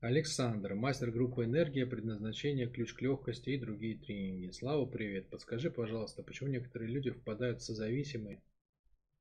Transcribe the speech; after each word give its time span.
Александр, 0.00 0.74
мастер 0.74 1.10
группы 1.10 1.44
«Энергия», 1.44 1.84
предназначение, 1.84 2.66
ключ 2.66 2.94
к 2.94 3.02
легкости 3.02 3.50
и 3.50 3.58
другие 3.58 3.98
тренинги. 3.98 4.50
Слава, 4.50 4.86
привет. 4.86 5.28
Подскажи, 5.28 5.70
пожалуйста, 5.70 6.22
почему 6.22 6.48
некоторые 6.48 6.90
люди 6.90 7.10
впадают 7.10 7.60
в 7.60 7.64
созависимые, 7.64 8.42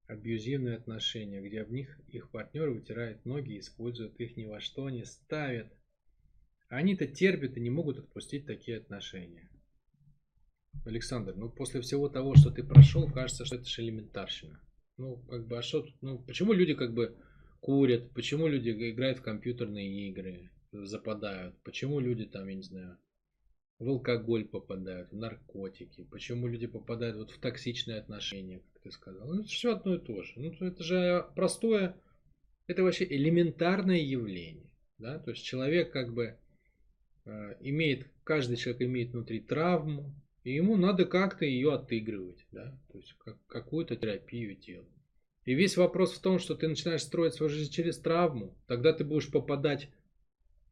абьюзивные 0.08 0.78
отношения, 0.78 1.42
где 1.42 1.64
об 1.64 1.72
них 1.72 2.00
их 2.08 2.32
партнер 2.32 2.70
вытирает 2.70 3.26
ноги 3.26 3.56
и 3.56 3.60
использует 3.60 4.18
их 4.22 4.38
ни 4.38 4.46
во 4.46 4.62
что 4.62 4.90
не 4.90 5.04
ставят. 5.04 5.68
Они-то 6.70 7.08
терпят 7.08 7.58
и 7.58 7.60
не 7.60 7.70
могут 7.70 8.00
отпустить 8.00 8.46
такие 8.46 8.78
отношения. 8.78 9.50
Александр, 10.86 11.36
ну 11.36 11.50
после 11.50 11.82
всего 11.82 12.08
того, 12.08 12.36
что 12.36 12.52
ты 12.52 12.64
прошел, 12.64 13.12
кажется, 13.12 13.44
что 13.44 13.58
это 13.58 13.66
же 13.66 13.82
элементарщина. 13.82 14.62
Ну, 14.96 15.18
как 15.30 15.46
бы, 15.46 15.58
а 15.58 15.62
что 15.62 15.86
ну, 16.00 16.20
почему 16.20 16.54
люди 16.54 16.74
как 16.74 16.94
бы 16.94 17.18
курят, 17.60 18.14
почему 18.14 18.48
люди 18.48 18.70
играют 18.92 19.18
в 19.18 19.24
компьютерные 19.24 20.08
игры, 20.08 20.50
западают, 20.72 21.56
почему 21.64 22.00
люди 22.00 22.26
там, 22.26 22.48
я 22.48 22.56
не 22.56 22.64
знаю, 22.64 22.98
в 23.80 23.88
алкоголь 23.88 24.46
попадают, 24.46 25.12
в 25.12 25.16
наркотики, 25.16 26.04
почему 26.04 26.48
люди 26.48 26.68
попадают 26.68 27.16
вот 27.16 27.32
в 27.32 27.40
токсичные 27.40 28.00
отношения, 28.00 28.60
как 28.60 28.82
ты 28.84 28.92
сказал. 28.92 29.28
Ну, 29.28 29.40
это 29.40 29.50
все 29.50 29.76
одно 29.76 29.96
и 29.96 30.00
то 30.00 30.22
же. 30.22 30.34
Ну, 30.36 30.52
это 30.66 30.84
же 30.84 31.26
простое, 31.36 31.96
это 32.68 32.84
вообще 32.84 33.06
элементарное 33.06 34.00
явление. 34.00 34.70
Да? 34.98 35.20
То 35.20 35.32
есть 35.32 35.44
человек 35.44 35.92
как 35.92 36.14
бы 36.14 36.38
э, 37.26 37.56
имеет, 37.62 38.08
каждый 38.24 38.58
человек 38.58 38.82
имеет 38.82 39.12
внутри 39.12 39.40
травму, 39.40 40.14
и 40.44 40.54
ему 40.54 40.78
надо 40.78 41.06
как-то 41.06 41.46
ее 41.46 41.74
отыгрывать, 41.74 42.46
да, 42.52 42.78
то 42.92 42.98
есть 42.98 43.14
как, 43.20 43.38
какую-то 43.48 43.96
терапию 43.96 44.56
делать. 44.56 44.88
И 45.46 45.54
весь 45.54 45.78
вопрос 45.78 46.14
в 46.14 46.22
том, 46.22 46.40
что 46.40 46.56
ты 46.56 46.68
начинаешь 46.68 47.02
строить 47.02 47.34
свою 47.34 47.50
жизнь 47.50 47.72
через 47.72 47.98
травму, 48.00 48.58
тогда 48.68 48.94
ты 48.94 49.04
будешь 49.04 49.32
попадать 49.32 49.90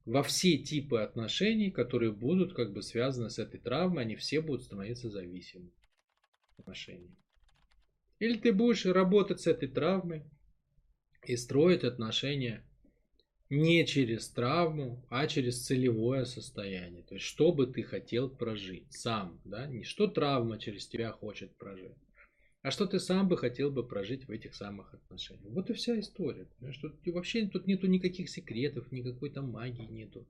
во 0.07 0.23
все 0.23 0.57
типы 0.57 1.01
отношений, 1.01 1.69
которые 1.69 2.13
будут 2.13 2.53
как 2.53 2.71
бы 2.71 2.81
связаны 2.81 3.29
с 3.29 3.39
этой 3.39 3.59
травмой, 3.59 4.03
они 4.03 4.15
все 4.15 4.39
будут 4.39 4.63
становиться 4.63 5.09
зависимыми 5.09 5.73
отношениями. 6.57 7.17
Или 8.19 8.37
ты 8.37 8.53
будешь 8.53 8.85
работать 8.85 9.41
с 9.41 9.47
этой 9.47 9.67
травмой 9.67 10.23
и 11.25 11.35
строить 11.35 11.83
отношения 11.83 12.63
не 13.49 13.85
через 13.85 14.29
травму, 14.29 15.05
а 15.09 15.27
через 15.27 15.65
целевое 15.65 16.23
состояние. 16.23 17.03
То 17.03 17.15
есть, 17.15 17.25
что 17.25 17.51
бы 17.51 17.67
ты 17.67 17.83
хотел 17.83 18.29
прожить 18.29 18.91
сам, 18.93 19.41
да? 19.43 19.67
Не 19.67 19.83
что 19.83 20.07
травма 20.07 20.57
через 20.57 20.87
тебя 20.87 21.11
хочет 21.11 21.57
прожить, 21.57 21.97
а 22.61 22.71
что 22.71 22.85
ты 22.85 22.99
сам 22.99 23.27
бы 23.27 23.37
хотел 23.37 23.71
бы 23.71 23.87
прожить 23.87 24.27
в 24.27 24.31
этих 24.31 24.55
самых 24.55 24.93
отношениях. 24.93 25.53
Вот 25.53 25.69
и 25.69 25.73
вся 25.73 25.99
история. 25.99 26.47
Что 26.71 26.91
вообще 27.05 27.47
тут 27.47 27.67
нету 27.67 27.87
никаких 27.87 28.29
секретов, 28.29 28.91
никакой 28.91 29.29
там 29.29 29.49
магии 29.51 29.85
нету. 29.85 30.27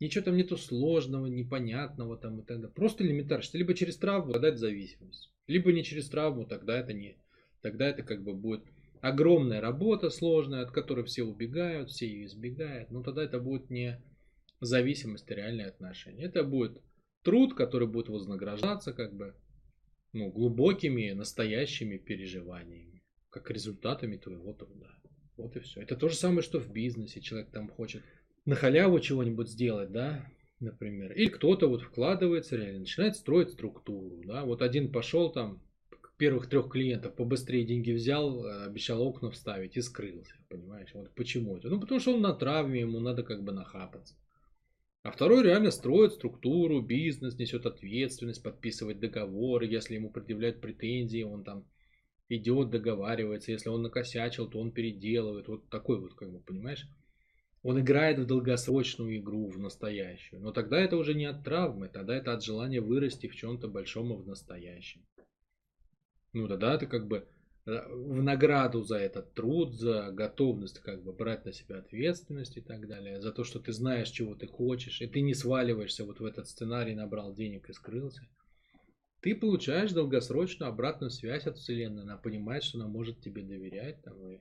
Ничего 0.00 0.24
там 0.24 0.36
нету 0.36 0.56
сложного, 0.56 1.26
непонятного 1.26 2.16
там 2.16 2.40
и 2.40 2.44
так 2.44 2.58
далее. 2.58 2.72
Просто 2.74 3.04
элементарно, 3.04 3.42
что 3.42 3.58
либо 3.58 3.74
через 3.74 3.96
травму 3.96 4.32
подать 4.32 4.58
зависимость, 4.58 5.32
либо 5.46 5.72
не 5.72 5.84
через 5.84 6.08
травму, 6.08 6.44
тогда 6.44 6.78
это 6.78 6.92
не, 6.92 7.16
тогда 7.62 7.88
это 7.88 8.02
как 8.02 8.22
бы 8.22 8.34
будет 8.34 8.64
огромная 9.00 9.60
работа 9.60 10.10
сложная, 10.10 10.62
от 10.62 10.72
которой 10.72 11.04
все 11.04 11.22
убегают, 11.22 11.90
все 11.90 12.06
ее 12.06 12.26
избегают, 12.26 12.90
но 12.90 13.02
тогда 13.02 13.22
это 13.22 13.38
будет 13.38 13.70
не 13.70 14.02
зависимость, 14.60 15.30
а 15.30 15.34
реальные 15.34 15.68
отношения. 15.68 16.24
Это 16.24 16.42
будет 16.42 16.80
труд, 17.22 17.54
который 17.54 17.88
будет 17.88 18.08
вознаграждаться 18.08 18.92
как 18.92 19.14
бы 19.14 19.34
ну, 20.14 20.30
глубокими, 20.30 21.10
настоящими 21.10 21.98
переживаниями, 21.98 23.02
как 23.30 23.50
результатами 23.50 24.16
твоего 24.16 24.54
труда. 24.54 24.90
Вот 25.36 25.56
и 25.56 25.60
все. 25.60 25.82
Это 25.82 25.96
то 25.96 26.08
же 26.08 26.14
самое, 26.14 26.42
что 26.42 26.60
в 26.60 26.72
бизнесе. 26.72 27.20
Человек 27.20 27.50
там 27.50 27.68
хочет 27.68 28.02
на 28.46 28.54
халяву 28.54 29.00
чего-нибудь 29.00 29.50
сделать, 29.50 29.92
да, 29.92 30.24
например. 30.60 31.12
Или 31.12 31.28
кто-то 31.28 31.66
вот 31.66 31.82
вкладывается 31.82 32.56
реально, 32.56 32.80
начинает 32.80 33.16
строить 33.16 33.50
структуру, 33.50 34.22
да. 34.24 34.44
Вот 34.44 34.62
один 34.62 34.90
пошел 34.92 35.30
там, 35.30 35.60
первых 36.16 36.48
трех 36.48 36.70
клиентов 36.70 37.14
побыстрее 37.14 37.64
деньги 37.64 37.92
взял, 37.92 38.44
э, 38.44 38.64
обещал 38.66 39.02
окна 39.02 39.30
вставить 39.30 39.76
и 39.76 39.82
скрылся, 39.82 40.34
понимаешь? 40.48 40.90
Вот 40.94 41.14
почему 41.14 41.56
это? 41.56 41.68
Ну, 41.68 41.80
потому 41.80 42.00
что 42.00 42.14
он 42.14 42.22
на 42.22 42.32
травме, 42.32 42.80
ему 42.80 43.00
надо 43.00 43.22
как 43.22 43.42
бы 43.42 43.52
нахапаться. 43.52 44.14
А 45.04 45.10
второй 45.10 45.42
реально 45.42 45.70
строит 45.70 46.14
структуру, 46.14 46.80
бизнес, 46.80 47.38
несет 47.38 47.66
ответственность, 47.66 48.42
подписывает 48.42 49.00
договоры, 49.00 49.66
если 49.66 49.96
ему 49.96 50.08
предъявляют 50.08 50.62
претензии, 50.62 51.22
он 51.22 51.44
там 51.44 51.66
идет, 52.30 52.70
договаривается, 52.70 53.52
если 53.52 53.68
он 53.68 53.82
накосячил, 53.82 54.48
то 54.48 54.58
он 54.58 54.72
переделывает, 54.72 55.46
вот 55.46 55.68
такой 55.68 56.00
вот, 56.00 56.14
как 56.14 56.32
бы, 56.32 56.40
понимаешь? 56.40 56.88
Он 57.62 57.78
играет 57.78 58.18
в 58.18 58.24
долгосрочную 58.24 59.18
игру, 59.18 59.50
в 59.50 59.58
настоящую. 59.58 60.40
Но 60.40 60.52
тогда 60.52 60.80
это 60.80 60.96
уже 60.96 61.12
не 61.12 61.26
от 61.26 61.44
травмы, 61.44 61.90
тогда 61.90 62.16
это 62.16 62.32
от 62.32 62.42
желания 62.42 62.80
вырасти 62.80 63.28
в 63.28 63.36
чем-то 63.36 63.68
большом 63.68 64.10
и 64.14 64.16
в 64.16 64.26
настоящем. 64.26 65.04
Ну 66.32 66.48
тогда 66.48 66.78
ты 66.78 66.86
как 66.86 67.08
бы 67.08 67.28
в 67.66 68.22
награду 68.22 68.82
за 68.82 68.98
этот 68.98 69.32
труд, 69.32 69.74
за 69.74 70.10
готовность 70.12 70.80
как 70.80 71.02
бы 71.02 71.12
брать 71.12 71.46
на 71.46 71.52
себя 71.52 71.78
ответственность 71.78 72.56
и 72.58 72.60
так 72.60 72.86
далее, 72.86 73.20
за 73.20 73.32
то, 73.32 73.42
что 73.44 73.58
ты 73.58 73.72
знаешь, 73.72 74.10
чего 74.10 74.34
ты 74.34 74.46
хочешь, 74.46 75.00
и 75.00 75.06
ты 75.06 75.22
не 75.22 75.34
сваливаешься 75.34 76.04
вот 76.04 76.20
в 76.20 76.24
этот 76.24 76.46
сценарий, 76.46 76.94
набрал 76.94 77.34
денег 77.34 77.70
и 77.70 77.72
скрылся, 77.72 78.28
ты 79.20 79.34
получаешь 79.34 79.92
долгосрочную 79.92 80.68
обратную 80.68 81.08
связь 81.08 81.46
от 81.46 81.56
Вселенной. 81.56 82.02
Она 82.02 82.18
понимает, 82.18 82.62
что 82.62 82.76
она 82.76 82.88
может 82.88 83.22
тебе 83.22 83.42
доверять 83.42 84.02
там, 84.02 84.28
и 84.28 84.40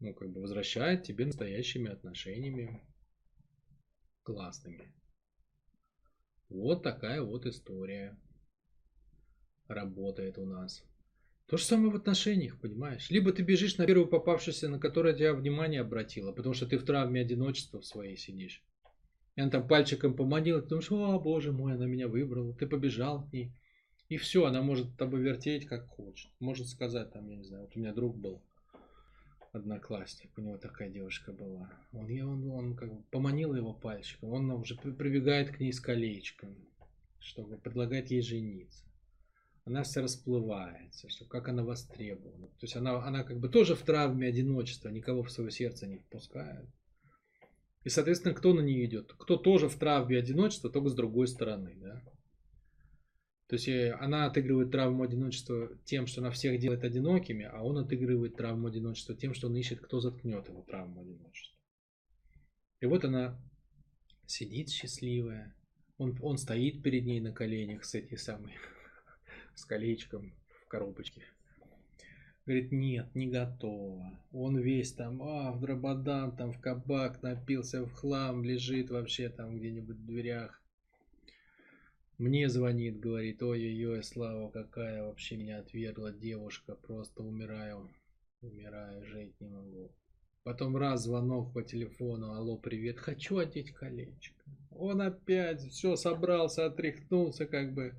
ну, 0.00 0.12
как 0.14 0.30
бы 0.30 0.40
возвращает 0.40 1.04
тебе 1.04 1.26
настоящими 1.26 1.88
отношениями 1.88 2.82
классными. 4.24 4.92
Вот 6.48 6.82
такая 6.82 7.22
вот 7.22 7.46
история 7.46 8.18
работает 9.68 10.38
у 10.38 10.44
нас. 10.44 10.82
То 11.46 11.56
же 11.58 11.64
самое 11.64 11.92
в 11.92 11.96
отношениях, 11.96 12.58
понимаешь? 12.60 13.08
Либо 13.08 13.32
ты 13.32 13.42
бежишь 13.42 13.78
на 13.78 13.86
первую 13.86 14.08
попавшуюся, 14.08 14.68
на 14.68 14.80
которую 14.80 15.16
тебя 15.16 15.32
внимание 15.32 15.80
обратила, 15.80 16.32
потому 16.32 16.54
что 16.54 16.66
ты 16.66 16.76
в 16.76 16.84
травме 16.84 17.20
одиночества 17.20 17.80
в 17.80 17.86
своей 17.86 18.16
сидишь. 18.16 18.64
И 19.36 19.40
она 19.40 19.50
там 19.50 19.68
пальчиком 19.68 20.14
поманила, 20.14 20.60
ты 20.60 20.70
думаешь, 20.70 20.90
о, 20.90 21.20
боже 21.20 21.52
мой, 21.52 21.74
она 21.74 21.86
меня 21.86 22.08
выбрала. 22.08 22.52
Ты 22.54 22.66
побежал 22.66 23.28
к 23.28 23.32
ней. 23.32 23.52
И 24.08 24.16
все, 24.16 24.44
она 24.44 24.60
может 24.60 24.96
тобой 24.96 25.20
вертеть 25.20 25.66
как 25.66 25.86
хочет. 25.86 26.30
Может 26.40 26.66
сказать, 26.66 27.12
там, 27.12 27.28
я 27.28 27.36
не 27.36 27.44
знаю, 27.44 27.64
вот 27.64 27.76
у 27.76 27.78
меня 27.78 27.92
друг 27.92 28.16
был, 28.16 28.42
одноклассник, 29.52 30.30
у 30.36 30.40
него 30.40 30.58
такая 30.58 30.88
девушка 30.88 31.32
была. 31.32 31.70
Он, 31.92 32.10
он, 32.22 32.50
он 32.50 32.76
как 32.76 32.92
бы 32.92 33.02
поманил 33.10 33.54
его 33.54 33.72
пальчиком, 33.72 34.30
он 34.30 34.50
уже 34.50 34.76
прибегает 34.76 35.50
к 35.50 35.60
ней 35.60 35.72
с 35.72 35.80
колечком, 35.80 36.56
чтобы 37.20 37.56
предлагать 37.56 38.10
ей 38.10 38.22
жениться 38.22 38.86
она 39.66 39.82
вся 39.82 40.00
расплывается, 40.00 41.08
что 41.08 41.24
как 41.24 41.48
она 41.48 41.64
востребована. 41.64 42.46
То 42.46 42.62
есть 42.62 42.76
она, 42.76 43.04
она 43.04 43.24
как 43.24 43.40
бы 43.40 43.48
тоже 43.48 43.74
в 43.74 43.82
травме 43.82 44.28
одиночества, 44.28 44.90
никого 44.90 45.24
в 45.24 45.30
свое 45.30 45.50
сердце 45.50 45.88
не 45.88 45.98
впускает. 45.98 46.68
И, 47.82 47.88
соответственно, 47.88 48.34
кто 48.34 48.54
на 48.54 48.60
нее 48.60 48.86
идет? 48.86 49.12
Кто 49.12 49.36
тоже 49.36 49.68
в 49.68 49.74
травме 49.74 50.18
одиночества, 50.18 50.70
только 50.70 50.88
с 50.88 50.94
другой 50.94 51.26
стороны. 51.26 51.74
Да? 51.80 52.00
То 53.48 53.56
есть 53.56 53.66
э, 53.68 53.92
она 54.00 54.26
отыгрывает 54.26 54.70
травму 54.70 55.02
одиночества 55.02 55.76
тем, 55.84 56.06
что 56.06 56.20
она 56.20 56.30
всех 56.30 56.60
делает 56.60 56.84
одинокими, 56.84 57.44
а 57.44 57.62
он 57.62 57.78
отыгрывает 57.78 58.36
травму 58.36 58.68
одиночества 58.68 59.16
тем, 59.16 59.34
что 59.34 59.48
он 59.48 59.56
ищет, 59.56 59.80
кто 59.80 60.00
заткнет 60.00 60.48
его 60.48 60.62
травму 60.62 61.00
одиночества. 61.00 61.58
И 62.80 62.86
вот 62.86 63.04
она 63.04 63.40
сидит 64.26 64.70
счастливая, 64.70 65.56
он, 65.98 66.16
он 66.22 66.38
стоит 66.38 66.84
перед 66.84 67.04
ней 67.04 67.20
на 67.20 67.32
коленях 67.32 67.84
с 67.84 67.96
этой 67.96 68.16
самой 68.16 68.52
с 69.56 69.64
колечком 69.64 70.32
в 70.64 70.68
коробочке. 70.68 71.22
Говорит, 72.44 72.70
нет, 72.70 73.12
не 73.14 73.26
готово. 73.26 74.16
Он 74.32 74.56
весь 74.56 74.92
там, 74.92 75.20
а, 75.20 75.50
в 75.50 75.60
дрободан, 75.60 76.36
там 76.36 76.52
в 76.52 76.60
кабак 76.60 77.20
напился 77.22 77.82
в 77.84 77.92
хлам, 77.92 78.44
лежит 78.44 78.90
вообще 78.90 79.28
там 79.28 79.58
где-нибудь 79.58 79.96
в 79.96 80.06
дверях. 80.06 80.62
Мне 82.18 82.48
звонит, 82.48 83.00
говорит, 83.00 83.42
ой-ой-ой, 83.42 84.02
Слава, 84.04 84.48
какая 84.50 85.02
вообще 85.02 85.36
меня 85.36 85.58
отвергла 85.58 86.12
девушка, 86.12 86.76
просто 86.76 87.24
умираю, 87.24 87.90
умираю, 88.42 89.04
жить 89.04 89.34
не 89.40 89.48
могу. 89.48 89.90
Потом 90.44 90.76
раз 90.76 91.02
звонок 91.02 91.52
по 91.52 91.62
телефону, 91.62 92.32
алло, 92.32 92.56
привет, 92.56 93.00
хочу 93.00 93.38
одеть 93.38 93.72
колечко. 93.72 94.44
Он 94.70 95.02
опять 95.02 95.60
все 95.62 95.96
собрался, 95.96 96.66
отряхнулся, 96.66 97.46
как 97.46 97.74
бы 97.74 97.94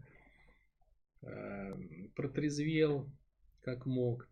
протрезвел 2.15 3.09
как 3.62 3.85
мог. 3.85 4.29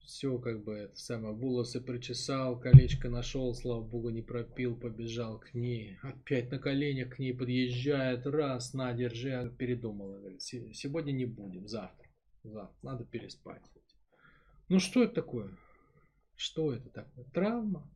Все 0.00 0.36
как 0.38 0.64
бы 0.64 0.74
это 0.74 0.96
самое, 0.96 1.34
волосы 1.34 1.80
причесал, 1.80 2.58
колечко 2.58 3.08
нашел, 3.08 3.54
слава 3.54 3.82
богу, 3.82 4.10
не 4.10 4.20
пропил, 4.20 4.76
побежал 4.76 5.38
к 5.38 5.54
ней. 5.54 5.96
Опять 6.02 6.50
на 6.50 6.58
коленях 6.58 7.14
к 7.14 7.18
ней 7.20 7.32
подъезжает, 7.32 8.26
раз, 8.26 8.74
на, 8.74 8.92
держи, 8.92 9.54
передумала. 9.58 10.18
Говорит, 10.18 10.42
сегодня 10.42 11.12
не 11.12 11.24
будем, 11.24 11.68
завтра. 11.68 12.08
Завтра, 12.42 12.76
надо 12.82 13.04
переспать. 13.04 13.62
Ну 14.68 14.80
что 14.80 15.04
это 15.04 15.14
такое? 15.14 15.56
Что 16.34 16.72
это 16.72 16.90
такое? 16.90 17.24
Травма? 17.32 17.88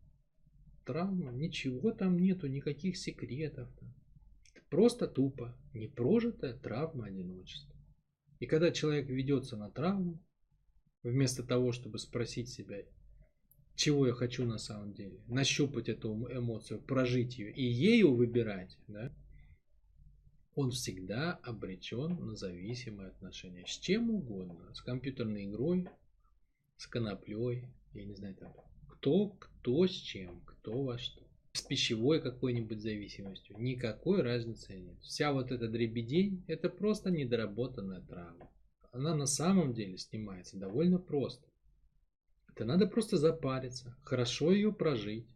травма, 0.86 1.32
ничего 1.32 1.90
там 1.90 2.18
нету, 2.18 2.46
никаких 2.46 2.96
секретов. 2.96 3.68
Просто 4.70 5.06
тупо 5.06 5.56
непрожитая 5.72 6.54
травма 6.54 7.06
одиночества. 7.06 7.74
И 8.40 8.46
когда 8.46 8.70
человек 8.70 9.08
ведется 9.08 9.56
на 9.56 9.70
травму, 9.70 10.22
вместо 11.02 11.42
того, 11.42 11.72
чтобы 11.72 11.98
спросить 11.98 12.48
себя, 12.48 12.82
чего 13.76 14.06
я 14.06 14.12
хочу 14.12 14.44
на 14.44 14.58
самом 14.58 14.92
деле, 14.94 15.22
нащупать 15.28 15.88
эту 15.88 16.12
эмоцию, 16.30 16.80
прожить 16.80 17.38
ее 17.38 17.52
и 17.52 17.62
ею 17.62 18.14
выбирать, 18.14 18.76
да, 18.88 19.12
он 20.54 20.70
всегда 20.70 21.34
обречен 21.42 22.16
на 22.26 22.34
зависимые 22.34 23.10
отношения 23.10 23.66
с 23.66 23.78
чем 23.78 24.10
угодно, 24.10 24.74
с 24.74 24.80
компьютерной 24.80 25.44
игрой, 25.44 25.86
с 26.78 26.86
коноплей, 26.86 27.68
я 27.92 28.04
не 28.04 28.14
знаю 28.14 28.34
там, 28.34 28.54
кто, 28.88 29.28
кто 29.28 29.86
с 29.86 29.92
чем, 29.92 30.40
кто 30.46 30.82
во 30.82 30.98
что. 30.98 31.25
С 31.56 31.62
пищевой 31.62 32.20
какой-нибудь 32.20 32.82
зависимостью. 32.82 33.56
Никакой 33.58 34.20
разницы 34.20 34.74
нет. 34.74 35.00
Вся 35.00 35.32
вот 35.32 35.50
эта 35.50 35.68
дребедень, 35.68 36.44
это 36.48 36.68
просто 36.68 37.10
недоработанная 37.10 38.02
травма. 38.02 38.50
Она 38.92 39.14
на 39.14 39.24
самом 39.24 39.72
деле 39.72 39.96
снимается 39.96 40.58
довольно 40.58 40.98
просто. 40.98 41.48
Это 42.52 42.66
надо 42.66 42.86
просто 42.86 43.16
запариться, 43.16 43.96
хорошо 44.02 44.52
ее 44.52 44.70
прожить. 44.70 45.26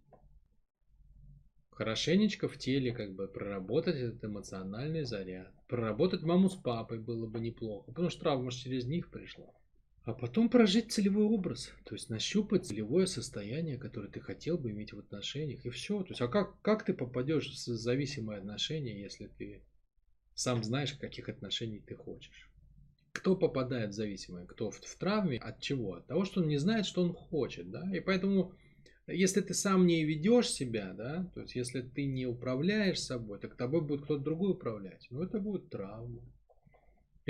Хорошенечко 1.71 2.49
в 2.49 2.59
теле 2.59 2.93
как 2.93 3.15
бы 3.15 3.27
проработать 3.27 3.97
этот 3.97 4.23
эмоциональный 4.23 5.05
заряд. 5.05 5.55
Проработать 5.69 6.21
маму 6.21 6.51
с 6.51 6.57
папой 6.57 6.99
было 6.99 7.27
бы 7.27 7.41
неплохо, 7.41 7.87
потому 7.87 8.11
что 8.11 8.21
травма 8.21 8.53
через 8.53 8.85
них 8.85 9.11
пришла. 9.11 9.55
А 10.11 10.13
потом 10.13 10.49
прожить 10.49 10.91
целевой 10.91 11.23
образ, 11.23 11.71
то 11.85 11.95
есть 11.95 12.11
нащупать 12.11 12.67
целевое 12.67 13.07
состояние, 13.07 13.79
которое 13.79 14.09
ты 14.09 14.19
хотел 14.19 14.59
бы 14.59 14.73
иметь 14.73 14.93
в 14.93 14.99
отношениях, 14.99 15.65
и 15.65 15.71
все. 15.71 16.03
То 16.03 16.09
есть, 16.09 16.21
а 16.21 16.27
как, 16.27 16.61
как 16.63 16.85
ты 16.85 16.95
попадешь 16.95 17.49
в 17.49 17.55
зависимые 17.55 18.41
отношения, 18.41 19.01
если 19.01 19.29
ты 19.29 19.63
сам 20.35 20.65
знаешь, 20.65 20.95
каких 20.95 21.29
отношений 21.29 21.79
ты 21.79 21.95
хочешь? 21.95 22.51
Кто 23.13 23.37
попадает 23.37 23.91
в 23.91 23.93
зависимое? 23.93 24.47
Кто 24.47 24.73
в, 24.73 24.81
в 24.81 24.99
травме? 24.99 25.39
От 25.39 25.61
чего? 25.61 25.95
От 25.95 26.09
того, 26.09 26.25
что 26.25 26.41
он 26.41 26.49
не 26.49 26.59
знает, 26.59 26.87
что 26.87 27.05
он 27.05 27.13
хочет, 27.13 27.71
да? 27.71 27.89
И 27.97 28.01
поэтому, 28.01 28.53
если 29.07 29.43
ты 29.43 29.55
сам 29.55 29.87
не 29.87 30.05
ведешь 30.05 30.51
себя, 30.51 30.93
да, 30.93 31.31
то 31.35 31.43
есть, 31.43 31.55
если 31.55 31.83
ты 31.83 32.07
не 32.07 32.27
управляешь 32.27 33.01
собой, 33.01 33.39
так 33.39 33.57
тобой 33.57 33.83
будет 33.83 34.03
кто-то 34.03 34.25
другой 34.25 34.55
управлять. 34.55 35.07
Ну, 35.11 35.23
это 35.23 35.39
будет 35.39 35.71
травма. 35.71 36.21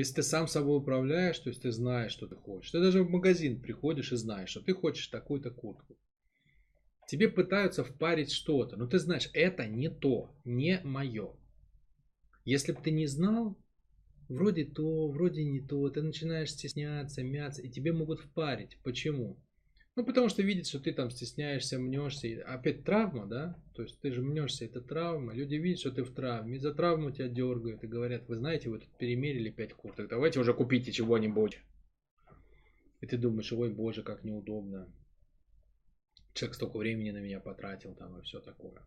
Если 0.00 0.14
ты 0.14 0.22
сам 0.22 0.48
собой 0.48 0.78
управляешь, 0.78 1.38
то 1.38 1.50
есть 1.50 1.60
ты 1.60 1.70
знаешь, 1.72 2.12
что 2.12 2.26
ты 2.26 2.34
хочешь. 2.34 2.70
Ты 2.70 2.80
даже 2.80 3.02
в 3.02 3.10
магазин 3.10 3.60
приходишь 3.60 4.12
и 4.12 4.16
знаешь, 4.16 4.48
что 4.48 4.62
ты 4.62 4.72
хочешь 4.72 5.08
такую-то 5.08 5.50
куртку. 5.50 5.98
Тебе 7.06 7.28
пытаются 7.28 7.84
впарить 7.84 8.32
что-то, 8.32 8.78
но 8.78 8.86
ты 8.86 8.98
знаешь, 8.98 9.28
это 9.34 9.66
не 9.66 9.90
то, 9.90 10.34
не 10.46 10.80
мое. 10.84 11.36
Если 12.46 12.72
бы 12.72 12.80
ты 12.80 12.92
не 12.92 13.06
знал, 13.08 13.58
вроде 14.30 14.64
то, 14.64 15.08
вроде 15.08 15.44
не 15.44 15.60
то, 15.60 15.90
ты 15.90 16.00
начинаешь 16.00 16.52
стесняться, 16.52 17.22
мяться, 17.22 17.60
и 17.60 17.68
тебе 17.68 17.92
могут 17.92 18.20
впарить. 18.20 18.78
Почему? 18.82 19.38
Ну, 20.00 20.06
потому 20.06 20.30
что 20.30 20.40
видит, 20.40 20.66
что 20.66 20.80
ты 20.80 20.94
там 20.94 21.10
стесняешься, 21.10 21.78
мнешься. 21.78 22.42
Опять 22.46 22.84
травма, 22.84 23.26
да? 23.26 23.62
То 23.74 23.82
есть 23.82 24.00
ты 24.00 24.10
же 24.12 24.22
мнешься, 24.22 24.64
это 24.64 24.80
травма. 24.80 25.34
Люди 25.34 25.56
видят, 25.56 25.80
что 25.80 25.90
ты 25.90 26.04
в 26.04 26.14
травме. 26.14 26.56
Из-за 26.56 26.72
травмы 26.72 27.12
тебя 27.12 27.28
дергают 27.28 27.84
и 27.84 27.86
говорят, 27.86 28.26
вы 28.26 28.36
знаете, 28.36 28.70
вы 28.70 28.78
тут 28.78 28.88
перемерили 28.96 29.50
5 29.50 29.74
курток, 29.74 30.08
давайте 30.08 30.40
уже 30.40 30.54
купите 30.54 30.90
чего-нибудь. 30.90 31.60
И 33.02 33.06
ты 33.06 33.18
думаешь, 33.18 33.52
ой, 33.52 33.68
боже, 33.68 34.02
как 34.02 34.24
неудобно. 34.24 34.90
Человек 36.32 36.54
столько 36.54 36.78
времени 36.78 37.10
на 37.10 37.18
меня 37.18 37.38
потратил 37.38 37.94
там 37.94 38.18
и 38.18 38.22
все 38.22 38.40
такое. 38.40 38.80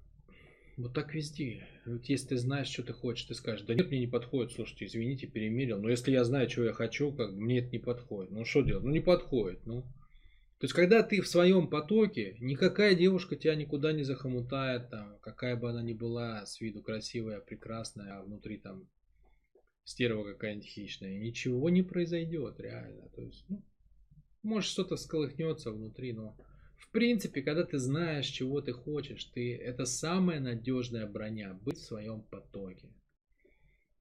Вот 0.77 0.95
так 0.95 1.13
везде. 1.13 1.67
Вот 1.85 2.05
если 2.05 2.29
ты 2.29 2.37
знаешь, 2.39 2.69
что 2.69 2.81
ты 2.81 2.93
хочешь, 2.93 3.27
ты 3.27 3.35
скажешь, 3.35 3.67
да 3.67 3.75
нет, 3.75 3.89
мне 3.89 3.99
не 3.99 4.07
подходит, 4.07 4.51
слушайте, 4.51 4.85
извините, 4.85 5.27
перемерил. 5.27 5.79
Но 5.79 5.89
если 5.89 6.11
я 6.11 6.23
знаю, 6.23 6.49
что 6.49 6.63
я 6.63 6.73
хочу, 6.73 7.13
как 7.13 7.33
мне 7.33 7.59
это 7.59 7.69
не 7.69 7.77
подходит. 7.77 8.31
Ну 8.31 8.43
что 8.45 8.63
делать? 8.63 8.83
Ну 8.83 8.89
не 8.89 8.99
подходит, 8.99 9.63
ну. 9.67 9.85
То 10.63 10.65
есть, 10.65 10.75
когда 10.75 11.03
ты 11.03 11.19
в 11.19 11.27
своем 11.27 11.67
потоке, 11.67 12.37
никакая 12.39 12.95
девушка 12.95 13.35
тебя 13.35 13.53
никуда 13.53 13.91
не 13.91 14.03
захомутает, 14.03 14.89
там, 14.89 15.19
какая 15.19 15.57
бы 15.57 15.69
она 15.69 15.81
ни 15.83 15.91
была, 15.91 16.45
с 16.45 16.61
виду 16.61 16.81
красивая, 16.81 17.41
прекрасная, 17.41 18.17
а 18.17 18.23
внутри 18.23 18.59
там 18.59 18.87
стерва 19.83 20.23
какая-нибудь 20.23 20.65
хищная, 20.65 21.19
ничего 21.19 21.69
не 21.69 21.81
произойдет, 21.81 22.61
реально. 22.61 23.09
То 23.09 23.23
есть, 23.23 23.43
ну, 23.49 23.61
может 24.41 24.69
что-то 24.69 24.95
сколыхнется 24.95 25.69
внутри, 25.69 26.13
но 26.13 26.37
в 26.77 26.89
принципе, 26.91 27.41
когда 27.41 27.65
ты 27.65 27.77
знаешь, 27.77 28.27
чего 28.27 28.61
ты 28.61 28.71
хочешь, 28.71 29.25
ты, 29.25 29.57
это 29.57 29.83
самая 29.83 30.39
надежная 30.39 31.05
броня, 31.05 31.55
быть 31.55 31.79
в 31.79 31.85
своем 31.85 32.21
потоке. 32.21 32.87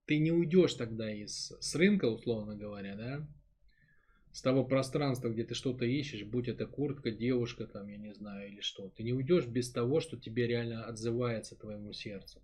Ты 0.04 0.18
не 0.18 0.30
уйдешь 0.30 0.74
тогда 0.74 1.12
из, 1.12 1.50
с 1.58 1.74
рынка, 1.74 2.04
условно 2.04 2.54
говоря, 2.54 2.94
да, 2.94 3.28
с 4.32 4.40
того 4.40 4.64
пространства, 4.64 5.28
где 5.28 5.44
ты 5.44 5.54
что-то 5.54 5.84
ищешь, 5.84 6.24
будь 6.24 6.48
это 6.48 6.66
куртка, 6.66 7.10
девушка, 7.10 7.66
там, 7.66 7.86
я 7.88 7.98
не 7.98 8.14
знаю, 8.14 8.48
или 8.48 8.60
что. 8.60 8.88
Ты 8.88 9.02
не 9.02 9.12
уйдешь 9.12 9.46
без 9.46 9.70
того, 9.70 10.00
что 10.00 10.16
тебе 10.16 10.46
реально 10.46 10.84
отзывается 10.84 11.54
твоему 11.54 11.92
сердцу. 11.92 12.40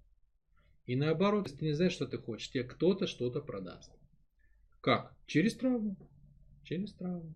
И 0.84 0.96
наоборот, 0.96 1.46
если 1.46 1.58
ты 1.58 1.64
не 1.66 1.72
знаешь, 1.72 1.92
что 1.92 2.06
ты 2.06 2.18
хочешь, 2.18 2.50
тебе 2.50 2.64
кто-то 2.64 3.06
что-то 3.06 3.40
продаст. 3.40 3.90
Как? 4.80 5.14
Через 5.26 5.54
травму. 5.54 5.96
Через 6.64 6.92
травму. 6.92 7.34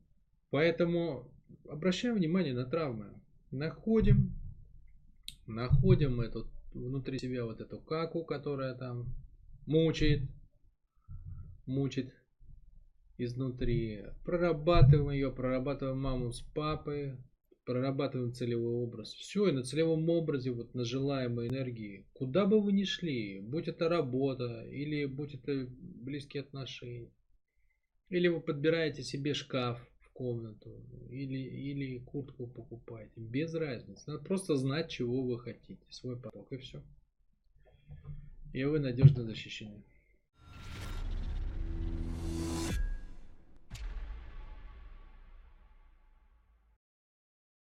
Поэтому 0.51 1.31
обращаем 1.69 2.17
внимание 2.17 2.53
на 2.53 2.67
травмы. 2.67 3.07
Находим, 3.51 4.35
находим 5.47 6.21
эту, 6.21 6.47
внутри 6.75 7.19
себя 7.19 7.45
вот 7.47 7.61
эту 7.61 7.79
каку, 7.79 8.25
которая 8.25 8.75
там 8.75 9.15
мучает, 9.67 10.23
мучит 11.67 12.15
изнутри. 13.19 14.05
Прорабатываем 14.25 15.11
ее, 15.11 15.31
прорабатываем 15.31 16.01
маму 16.01 16.33
с 16.33 16.41
папой, 16.41 17.17
прорабатываем 17.65 18.33
целевой 18.33 18.75
образ. 18.75 19.13
Все, 19.13 19.49
и 19.49 19.53
на 19.53 19.63
целевом 19.63 20.09
образе, 20.09 20.51
вот 20.51 20.75
на 20.75 20.85
желаемой 20.85 21.49
энергии, 21.49 22.07
куда 22.13 22.47
бы 22.47 22.61
вы 22.61 22.73
ни 22.73 22.85
шли, 22.85 23.41
будь 23.41 23.69
это 23.69 23.89
работа, 23.89 24.65
или 24.69 25.05
будь 25.05 25.35
это 25.35 25.69
близкие 25.69 26.43
отношения, 26.43 27.13
или 28.09 28.29
вы 28.29 28.41
подбираете 28.41 29.03
себе 29.03 29.35
шкаф 29.35 29.81
в 30.01 30.11
комнату, 30.13 30.85
или, 31.09 31.39
или 31.39 31.99
куртку 31.99 32.47
покупаете, 32.47 33.21
без 33.21 33.55
разницы. 33.55 34.03
Надо 34.07 34.25
просто 34.25 34.57
знать, 34.57 34.91
чего 34.91 35.23
вы 35.23 35.39
хотите, 35.39 35.85
свой 35.91 36.19
поток, 36.21 36.53
и 36.53 36.59
все. 36.59 36.83
И 38.53 38.65
вы 38.65 38.81
надежно 38.81 39.25
защищены. 39.25 39.83